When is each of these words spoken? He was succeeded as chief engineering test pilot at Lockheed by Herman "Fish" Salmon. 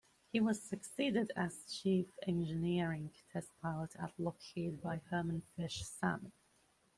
He 0.33 0.39
was 0.39 0.59
succeeded 0.59 1.31
as 1.35 1.63
chief 1.79 2.07
engineering 2.25 3.11
test 3.31 3.51
pilot 3.61 3.95
at 3.97 4.17
Lockheed 4.19 4.81
by 4.81 4.97
Herman 5.11 5.43
"Fish" 5.55 5.85
Salmon. 5.85 6.31